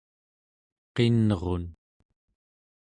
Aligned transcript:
qinrun 0.95 1.63